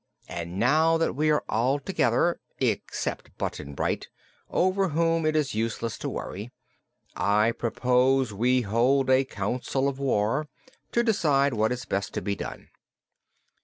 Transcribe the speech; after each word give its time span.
And 0.27 0.57
now 0.57 0.97
that 0.97 1.13
we 1.13 1.29
are 1.29 1.43
all 1.47 1.77
together 1.77 2.39
except 2.57 3.37
Button 3.37 3.75
Bright, 3.75 4.07
over 4.49 4.89
whom 4.89 5.27
it 5.27 5.35
is 5.35 5.53
useless 5.53 5.99
to 5.99 6.09
worry 6.09 6.49
I 7.15 7.51
propose 7.51 8.33
we 8.33 8.61
hold 8.61 9.11
a 9.11 9.23
council 9.23 9.87
of 9.87 9.99
war, 9.99 10.47
to 10.93 11.03
decide 11.03 11.53
what 11.53 11.71
is 11.71 11.85
best 11.85 12.15
to 12.15 12.21
be 12.23 12.35
done." 12.35 12.69